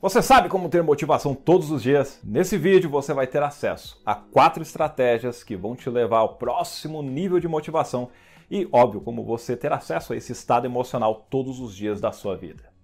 [0.00, 2.20] Você sabe como ter motivação todos os dias?
[2.22, 7.02] Nesse vídeo você vai ter acesso a quatro estratégias que vão te levar ao próximo
[7.02, 8.08] nível de motivação
[8.48, 12.36] e, óbvio, como você ter acesso a esse estado emocional todos os dias da sua
[12.36, 12.77] vida.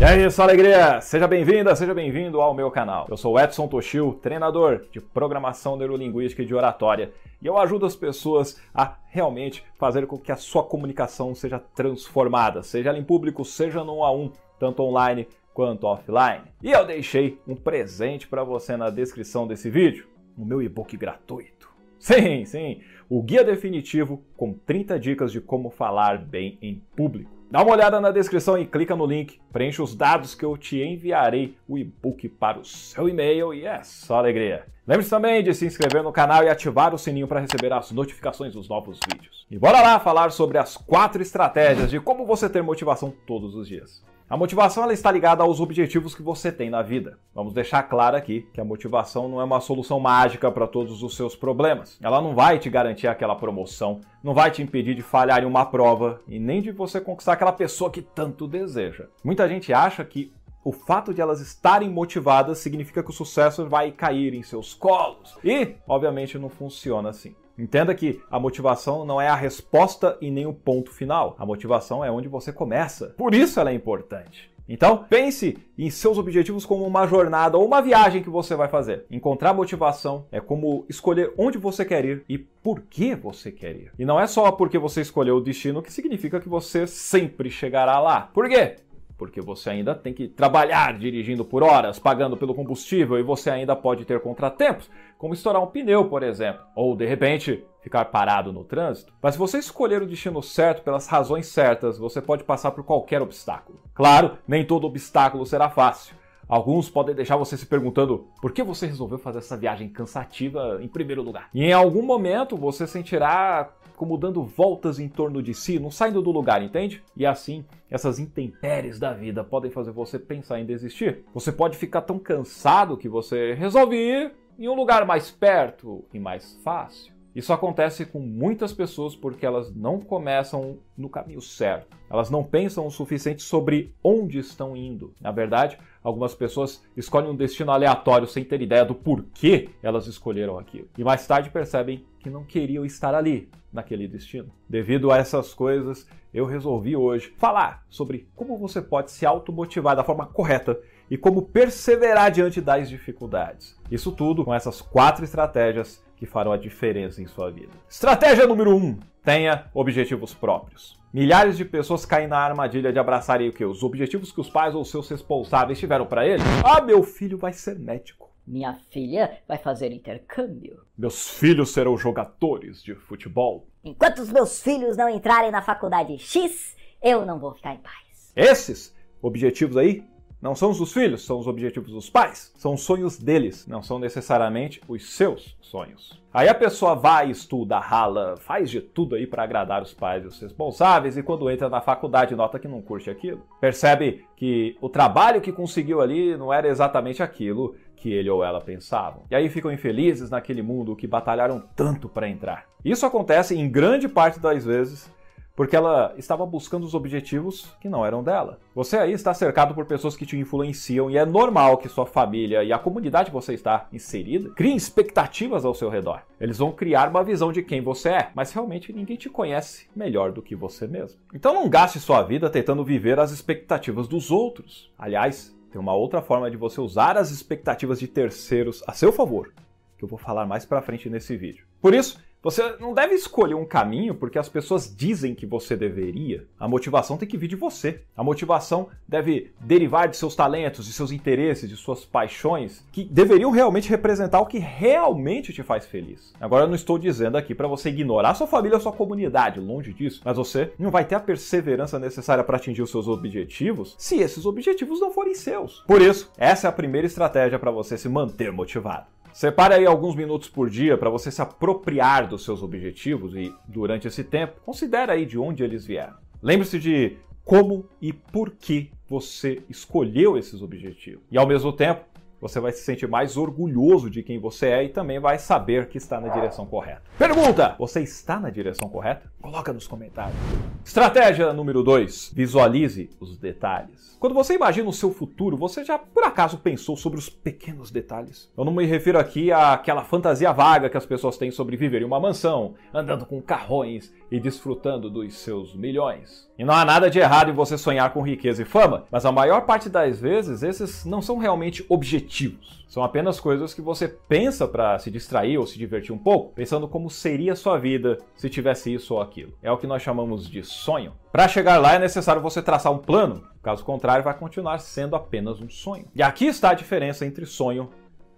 [0.00, 1.00] E aí, sua alegria!
[1.00, 3.06] Seja bem-vinda, seja bem-vindo ao meu canal.
[3.08, 7.94] Eu sou Edson Toshio, treinador de programação neurolinguística e de oratória, e eu ajudo as
[7.94, 13.44] pessoas a realmente fazer com que a sua comunicação seja transformada, seja ela em público,
[13.44, 16.44] seja no a um, tanto online quanto offline.
[16.62, 21.70] E eu deixei um presente para você na descrição desse vídeo, o meu e-book gratuito.
[21.98, 27.30] Sim, sim, o guia definitivo com 30 dicas de como falar bem em público.
[27.52, 30.82] Dá uma olhada na descrição e clica no link, preencha os dados que eu te
[30.82, 34.64] enviarei o e-book para o seu e-mail e é só alegria.
[34.88, 38.54] Lembre-se também de se inscrever no canal e ativar o sininho para receber as notificações
[38.54, 39.46] dos novos vídeos.
[39.50, 43.68] E bora lá falar sobre as quatro estratégias de como você ter motivação todos os
[43.68, 44.02] dias.
[44.32, 47.18] A motivação ela está ligada aos objetivos que você tem na vida.
[47.34, 51.14] Vamos deixar claro aqui que a motivação não é uma solução mágica para todos os
[51.14, 51.98] seus problemas.
[52.00, 55.66] Ela não vai te garantir aquela promoção, não vai te impedir de falhar em uma
[55.66, 59.04] prova e nem de você conquistar aquela pessoa que tanto deseja.
[59.22, 60.32] Muita gente acha que
[60.64, 65.36] o fato de elas estarem motivadas significa que o sucesso vai cair em seus colos.
[65.44, 67.34] E, obviamente, não funciona assim.
[67.58, 71.36] Entenda que a motivação não é a resposta e nem o ponto final.
[71.38, 73.14] A motivação é onde você começa.
[73.16, 74.52] Por isso ela é importante.
[74.68, 79.04] Então, pense em seus objetivos como uma jornada ou uma viagem que você vai fazer.
[79.10, 83.92] Encontrar motivação é como escolher onde você quer ir e por que você quer ir.
[83.98, 87.98] E não é só porque você escolheu o destino que significa que você sempre chegará
[87.98, 88.30] lá.
[88.32, 88.76] Por quê?
[89.22, 93.76] Porque você ainda tem que trabalhar dirigindo por horas, pagando pelo combustível e você ainda
[93.76, 98.64] pode ter contratempos, como estourar um pneu, por exemplo, ou de repente ficar parado no
[98.64, 99.12] trânsito.
[99.22, 103.22] Mas se você escolher o destino certo pelas razões certas, você pode passar por qualquer
[103.22, 103.78] obstáculo.
[103.94, 106.16] Claro, nem todo obstáculo será fácil.
[106.48, 110.88] Alguns podem deixar você se perguntando por que você resolveu fazer essa viagem cansativa em
[110.88, 111.48] primeiro lugar.
[111.54, 116.20] E em algum momento você sentirá como dando voltas em torno de si, não saindo
[116.20, 117.02] do lugar, entende?
[117.16, 121.24] E assim, essas intempéries da vida podem fazer você pensar em desistir.
[121.32, 126.18] Você pode ficar tão cansado que você resolve ir em um lugar mais perto e
[126.18, 127.12] mais fácil.
[127.34, 131.96] Isso acontece com muitas pessoas porque elas não começam no caminho certo.
[132.10, 135.14] Elas não pensam o suficiente sobre onde estão indo.
[135.18, 140.58] Na verdade, algumas pessoas escolhem um destino aleatório sem ter ideia do porquê elas escolheram
[140.58, 140.88] aquilo.
[140.96, 144.52] E mais tarde percebem que não queriam estar ali, naquele destino.
[144.68, 150.04] Devido a essas coisas, eu resolvi hoje falar sobre como você pode se automotivar da
[150.04, 150.78] forma correta
[151.10, 153.78] e como perseverar diante das dificuldades.
[153.90, 157.72] Isso tudo com essas quatro estratégias que farão a diferença em sua vida.
[157.90, 160.96] Estratégia número 1: um, tenha objetivos próprios.
[161.12, 163.64] Milhares de pessoas caem na armadilha de abraçarem o que?
[163.64, 166.40] Os objetivos que os pais ou seus responsáveis tiveram para ele.
[166.64, 168.30] Ah, meu filho vai ser médico.
[168.46, 170.84] Minha filha vai fazer intercâmbio.
[170.96, 173.66] Meus filhos serão jogadores de futebol.
[173.82, 178.32] Enquanto os meus filhos não entrarem na faculdade X, eu não vou ficar em paz.
[178.36, 180.04] Esses objetivos aí
[180.42, 182.52] não são os filhos, são os objetivos dos pais.
[182.56, 186.20] São os sonhos deles, não são necessariamente os seus sonhos.
[186.34, 190.26] Aí a pessoa vai, estuda, rala, faz de tudo aí para agradar os pais e
[190.26, 193.42] os responsáveis e quando entra na faculdade nota que não curte aquilo.
[193.60, 198.60] Percebe que o trabalho que conseguiu ali não era exatamente aquilo que ele ou ela
[198.60, 199.22] pensavam.
[199.30, 202.66] E aí ficam infelizes naquele mundo que batalharam tanto para entrar.
[202.84, 205.08] Isso acontece em grande parte das vezes
[205.54, 208.58] porque ela estava buscando os objetivos que não eram dela.
[208.74, 212.64] Você aí está cercado por pessoas que te influenciam e é normal que sua família
[212.64, 216.22] e a comunidade que você está inserida criem expectativas ao seu redor.
[216.40, 220.32] Eles vão criar uma visão de quem você é, mas realmente ninguém te conhece melhor
[220.32, 221.20] do que você mesmo.
[221.34, 224.90] Então não gaste sua vida tentando viver as expectativas dos outros.
[224.98, 229.52] Aliás, tem uma outra forma de você usar as expectativas de terceiros a seu favor,
[229.96, 231.66] que eu vou falar mais para frente nesse vídeo.
[231.80, 236.44] Por isso, você não deve escolher um caminho porque as pessoas dizem que você deveria.
[236.58, 238.00] A motivação tem que vir de você.
[238.16, 243.52] A motivação deve derivar de seus talentos, de seus interesses, de suas paixões, que deveriam
[243.52, 246.34] realmente representar o que realmente te faz feliz.
[246.40, 249.92] Agora eu não estou dizendo aqui para você ignorar sua família ou sua comunidade, longe
[249.92, 254.16] disso, mas você não vai ter a perseverança necessária para atingir os seus objetivos se
[254.16, 255.84] esses objetivos não forem seus.
[255.86, 259.06] Por isso, essa é a primeira estratégia para você se manter motivado.
[259.32, 264.06] Separe aí alguns minutos por dia para você se apropriar dos seus objetivos e, durante
[264.06, 266.14] esse tempo, considere aí de onde eles vieram.
[266.42, 271.22] Lembre-se de como e por que você escolheu esses objetivos.
[271.30, 272.04] E ao mesmo tempo,
[272.42, 275.96] você vai se sentir mais orgulhoso de quem você é e também vai saber que
[275.96, 277.02] está na direção correta.
[277.16, 279.31] Pergunta: você está na direção correta?
[279.42, 280.38] Coloca nos comentários.
[280.84, 284.16] Estratégia número 2: visualize os detalhes.
[284.20, 288.48] Quando você imagina o seu futuro, você já por acaso pensou sobre os pequenos detalhes?
[288.56, 292.04] Eu não me refiro aqui àquela fantasia vaga que as pessoas têm sobre viver em
[292.04, 296.48] uma mansão, andando com carrões e desfrutando dos seus milhões.
[296.56, 299.32] E não há nada de errado em você sonhar com riqueza e fama, mas a
[299.32, 302.82] maior parte das vezes esses não são realmente objetivos.
[302.92, 306.86] São apenas coisas que você pensa para se distrair ou se divertir um pouco, pensando
[306.86, 309.31] como seria sua vida se tivesse isso ou aquilo.
[309.62, 311.12] É o que nós chamamos de sonho.
[311.30, 315.60] Para chegar lá é necessário você traçar um plano, caso contrário, vai continuar sendo apenas
[315.60, 316.06] um sonho.
[316.14, 317.90] E aqui está a diferença entre sonho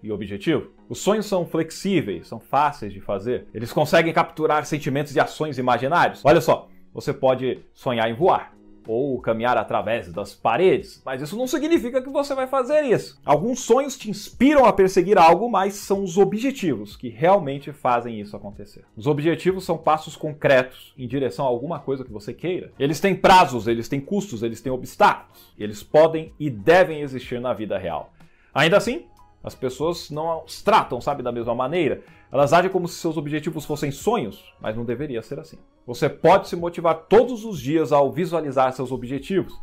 [0.02, 0.70] e objetivo.
[0.88, 3.48] Os sonhos são flexíveis, são fáceis de fazer.
[3.52, 6.22] Eles conseguem capturar sentimentos e ações imaginários.
[6.24, 8.53] Olha só, você pode sonhar em voar
[8.86, 13.20] ou caminhar através das paredes, mas isso não significa que você vai fazer isso.
[13.24, 18.36] Alguns sonhos te inspiram a perseguir algo, mas são os objetivos que realmente fazem isso
[18.36, 18.84] acontecer.
[18.96, 22.72] Os objetivos são passos concretos em direção a alguma coisa que você queira.
[22.78, 25.52] Eles têm prazos, eles têm custos, eles têm obstáculos.
[25.58, 28.12] Eles podem e devem existir na vida real.
[28.52, 29.06] Ainda assim,
[29.42, 32.02] as pessoas não os tratam, sabe, da mesma maneira.
[32.32, 35.58] Elas agem como se seus objetivos fossem sonhos, mas não deveria ser assim.
[35.86, 39.60] Você pode se motivar todos os dias ao visualizar seus objetivos.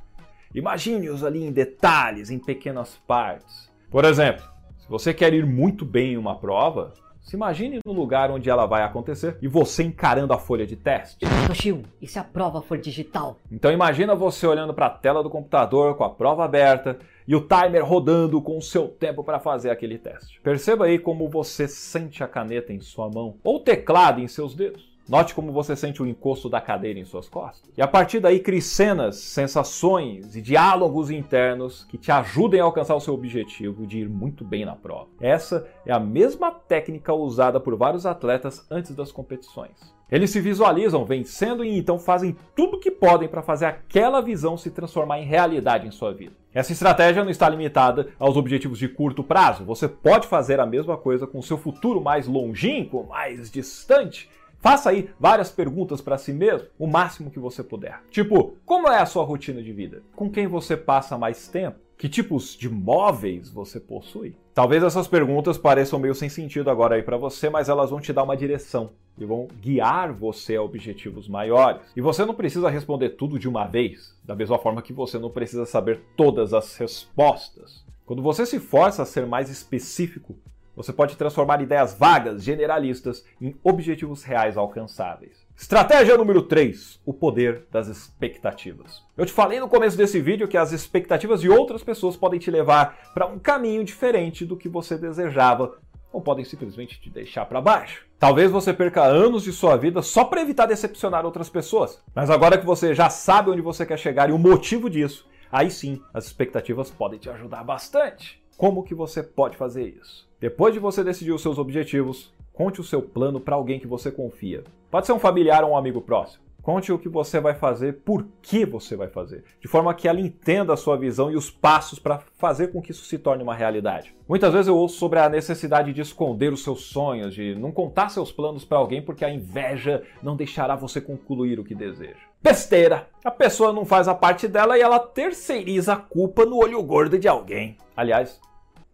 [0.54, 3.72] Imagine-os ali em detalhes, em pequenas partes.
[3.90, 4.44] Por exemplo,
[4.78, 8.68] se você quer ir muito bem em uma prova, se imagine no lugar onde ela
[8.68, 11.26] vai acontecer e você encarando a folha de teste.
[11.48, 13.38] Toshio, e se a prova for digital?
[13.52, 17.42] Então imagina você olhando para a tela do computador com a prova aberta e o
[17.42, 20.40] timer rodando com o seu tempo para fazer aquele teste.
[20.42, 24.54] Perceba aí como você sente a caneta em sua mão ou o teclado em seus
[24.54, 24.91] dedos.
[25.10, 27.70] Note como você sente o encosto da cadeira em suas costas.
[27.76, 32.96] E a partir daí crie cenas, sensações e diálogos internos que te ajudem a alcançar
[32.96, 35.08] o seu objetivo de ir muito bem na prova.
[35.20, 39.94] Essa é a mesma técnica usada por vários atletas antes das competições.
[40.12, 44.58] Eles se visualizam vencendo e então fazem tudo o que podem para fazer aquela visão
[44.58, 46.36] se transformar em realidade em sua vida.
[46.54, 49.64] Essa estratégia não está limitada aos objetivos de curto prazo.
[49.64, 54.30] Você pode fazer a mesma coisa com o seu futuro mais longínquo, mais distante
[54.62, 58.00] Faça aí várias perguntas para si mesmo, o máximo que você puder.
[58.12, 60.04] Tipo, como é a sua rotina de vida?
[60.16, 61.80] Com quem você passa mais tempo?
[61.98, 64.36] Que tipos de móveis você possui?
[64.54, 68.14] Talvez essas perguntas pareçam meio sem sentido agora aí para você, mas elas vão te
[68.14, 71.82] dar uma direção e vão guiar você a objetivos maiores.
[71.96, 75.32] E você não precisa responder tudo de uma vez, da mesma forma que você não
[75.32, 77.84] precisa saber todas as respostas.
[78.06, 80.36] Quando você se força a ser mais específico,
[80.82, 85.46] você pode transformar ideias vagas, generalistas, em objetivos reais alcançáveis.
[85.56, 89.04] Estratégia número 3: o poder das expectativas.
[89.16, 92.50] Eu te falei no começo desse vídeo que as expectativas de outras pessoas podem te
[92.50, 95.78] levar para um caminho diferente do que você desejava
[96.12, 98.06] ou podem simplesmente te deixar para baixo.
[98.18, 102.02] Talvez você perca anos de sua vida só para evitar decepcionar outras pessoas.
[102.14, 105.70] Mas agora que você já sabe onde você quer chegar e o motivo disso, aí
[105.70, 108.42] sim as expectativas podem te ajudar bastante.
[108.58, 110.31] Como que você pode fazer isso?
[110.42, 114.12] Depois de você decidir os seus objetivos, conte o seu plano para alguém que você
[114.12, 114.64] confia.
[114.90, 116.44] Pode ser um familiar ou um amigo próximo.
[116.64, 120.20] Conte o que você vai fazer, por que você vai fazer, de forma que ela
[120.20, 123.54] entenda a sua visão e os passos para fazer com que isso se torne uma
[123.54, 124.16] realidade.
[124.28, 128.10] Muitas vezes eu ouço sobre a necessidade de esconder os seus sonhos, de não contar
[128.10, 132.18] seus planos para alguém porque a inveja não deixará você concluir o que deseja.
[132.42, 133.08] Besteira!
[133.24, 137.20] A pessoa não faz a parte dela e ela terceiriza a culpa no olho gordo
[137.20, 137.78] de alguém.
[137.96, 138.42] Aliás,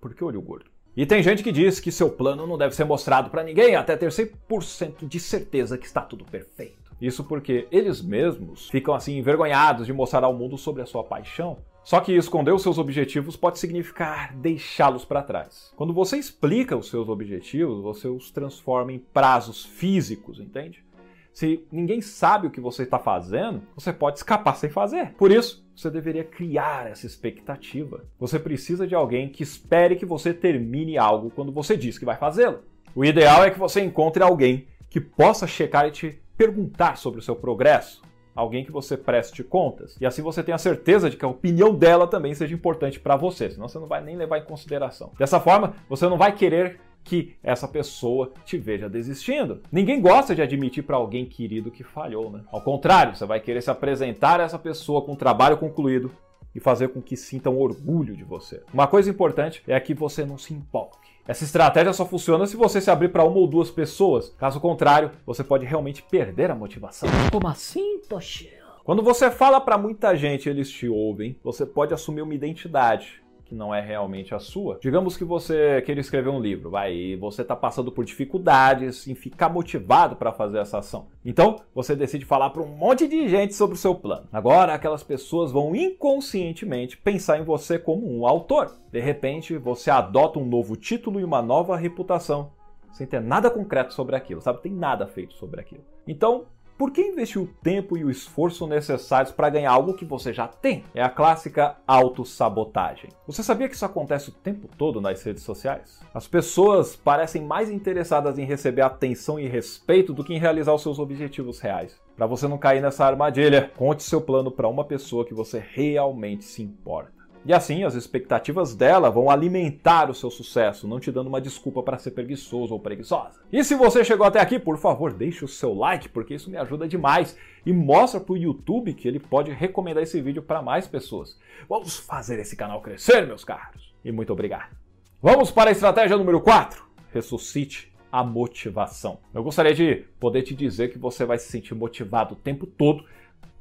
[0.01, 0.76] por que olho gordo?
[0.97, 3.95] E tem gente que diz que seu plano não deve ser mostrado para ninguém até
[3.95, 6.91] ter 100% de certeza que está tudo perfeito.
[6.99, 11.59] Isso porque eles mesmos ficam assim envergonhados de mostrar ao mundo sobre a sua paixão.
[11.83, 15.71] Só que esconder os seus objetivos pode significar deixá-los para trás.
[15.75, 20.83] Quando você explica os seus objetivos, você os transforma em prazos físicos, entende?
[21.31, 25.13] Se ninguém sabe o que você está fazendo, você pode escapar sem fazer.
[25.13, 28.03] Por isso, você deveria criar essa expectativa.
[28.19, 32.17] Você precisa de alguém que espere que você termine algo quando você diz que vai
[32.17, 32.63] fazê-lo.
[32.95, 37.21] O ideal é que você encontre alguém que possa checar e te perguntar sobre o
[37.21, 38.01] seu progresso.
[38.35, 39.95] Alguém que você preste contas.
[40.01, 43.51] E assim você tenha certeza de que a opinião dela também seja importante para você,
[43.51, 45.11] senão você não vai nem levar em consideração.
[45.17, 49.61] Dessa forma, você não vai querer que essa pessoa te veja desistindo.
[49.71, 52.41] Ninguém gosta de admitir para alguém querido que falhou, né?
[52.51, 56.11] Ao contrário, você vai querer se apresentar a essa pessoa com um trabalho concluído
[56.53, 58.61] e fazer com que sintam orgulho de você.
[58.73, 60.97] Uma coisa importante é que você não se empolgue.
[61.25, 64.29] Essa estratégia só funciona se você se abrir para uma ou duas pessoas.
[64.37, 67.07] Caso contrário, você pode realmente perder a motivação.
[67.31, 68.49] Como assim, Toshio?
[68.83, 73.21] Quando você fala para muita gente e eles te ouvem, você pode assumir uma identidade
[73.47, 74.77] que não é realmente a sua.
[74.81, 79.15] Digamos que você queira escrever um livro, vai, e você está passando por dificuldades em
[79.15, 81.07] ficar motivado para fazer essa ação.
[81.23, 84.27] Então, você decide falar para um monte de gente sobre o seu plano.
[84.31, 88.71] Agora, aquelas pessoas vão inconscientemente pensar em você como um autor.
[88.91, 92.51] De repente, você adota um novo título e uma nova reputação,
[92.91, 94.61] sem ter nada concreto sobre aquilo, sabe?
[94.61, 95.83] Tem nada feito sobre aquilo.
[96.05, 96.45] Então,
[96.77, 100.47] por que investir o tempo e o esforço necessários para ganhar algo que você já
[100.47, 100.83] tem?
[100.93, 103.09] É a clássica autossabotagem.
[103.25, 105.99] Você sabia que isso acontece o tempo todo nas redes sociais?
[106.13, 110.83] As pessoas parecem mais interessadas em receber atenção e respeito do que em realizar os
[110.83, 111.99] seus objetivos reais.
[112.15, 116.45] Para você não cair nessa armadilha, conte seu plano para uma pessoa que você realmente
[116.45, 117.16] se importa.
[117.45, 121.81] E assim, as expectativas dela vão alimentar o seu sucesso, não te dando uma desculpa
[121.81, 123.39] para ser preguiçoso ou preguiçosa.
[123.51, 126.57] E se você chegou até aqui, por favor, deixe o seu like, porque isso me
[126.57, 131.39] ajuda demais e mostra o YouTube que ele pode recomendar esse vídeo para mais pessoas.
[131.69, 133.93] Vamos fazer esse canal crescer, meus caros.
[134.03, 134.75] E muito obrigado.
[135.21, 136.85] Vamos para a estratégia número 4.
[137.13, 139.19] Ressuscite a motivação.
[139.33, 143.05] Eu gostaria de poder te dizer que você vai se sentir motivado o tempo todo,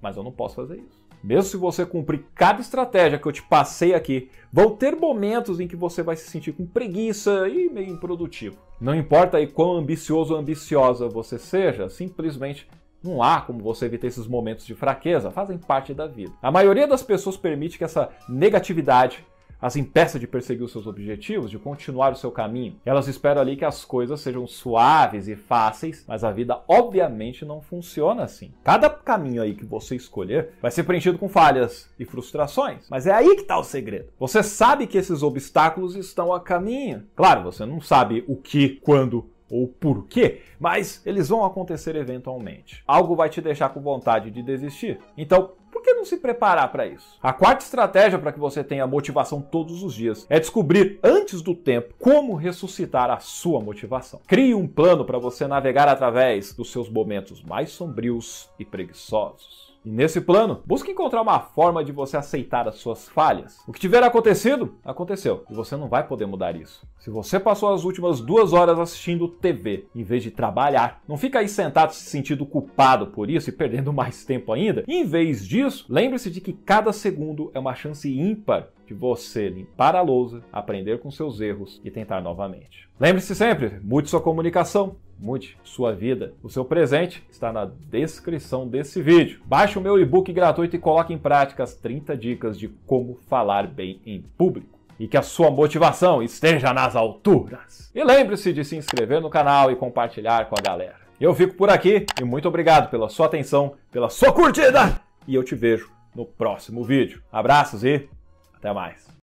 [0.01, 1.06] mas eu não posso fazer isso.
[1.23, 5.69] Mesmo se você cumprir cada estratégia que eu te passei aqui, vão ter momentos em
[5.69, 8.57] que você vai se sentir com preguiça e meio improdutivo.
[8.81, 12.69] Não importa aí quão ambicioso ou ambiciosa você seja, simplesmente
[13.03, 16.33] não há como você evitar esses momentos de fraqueza, fazem parte da vida.
[16.43, 19.25] A maioria das pessoas permite que essa negatividade
[19.61, 22.77] as impeça de perseguir os seus objetivos, de continuar o seu caminho.
[22.85, 27.61] Elas esperam ali que as coisas sejam suaves e fáceis, mas a vida obviamente não
[27.61, 28.53] funciona assim.
[28.63, 32.89] Cada caminho aí que você escolher vai ser preenchido com falhas e frustrações.
[32.91, 34.13] Mas é aí que está o segredo.
[34.19, 37.05] Você sabe que esses obstáculos estão a caminho.
[37.15, 42.83] Claro, você não sabe o que, quando ou por quê, mas eles vão acontecer eventualmente.
[42.87, 44.99] Algo vai te deixar com vontade de desistir.
[45.17, 47.19] Então, por que não se preparar para isso?
[47.23, 51.55] A quarta estratégia para que você tenha motivação todos os dias é descobrir antes do
[51.55, 54.21] tempo como ressuscitar a sua motivação.
[54.27, 59.66] Crie um plano para você navegar através dos seus momentos mais sombrios e preguiçosos.
[59.87, 63.61] E nesse plano, busque encontrar uma forma de você aceitar as suas falhas.
[63.69, 65.45] O que tiver acontecido, aconteceu.
[65.49, 66.85] E você não vai poder mudar isso.
[66.99, 71.39] Se você passou as últimas duas horas assistindo TV em vez de trabalhar, não fica
[71.39, 74.83] aí sentado se sentindo culpado por isso e perdendo mais tempo ainda.
[74.89, 79.95] Em vez disso, lembre-se de que cada segundo é uma chance ímpar de você limpar
[79.95, 82.89] a lousa, aprender com seus erros e tentar novamente.
[82.99, 86.35] Lembre-se sempre, mude sua comunicação, mude sua vida.
[86.43, 89.41] O seu presente está na descrição desse vídeo.
[89.45, 93.67] Baixe o meu e-book gratuito e coloque em prática as 30 dicas de como falar
[93.67, 94.79] bem em público.
[94.99, 97.91] E que a sua motivação esteja nas alturas.
[97.95, 100.97] E lembre-se de se inscrever no canal e compartilhar com a galera.
[101.21, 105.43] Eu fico por aqui e muito obrigado pela sua atenção, pela sua curtida e eu
[105.43, 107.23] te vejo no próximo vídeo.
[107.31, 108.09] Abraços e
[108.55, 109.07] até mais.